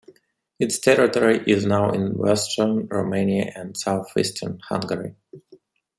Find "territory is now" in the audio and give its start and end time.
0.79-1.91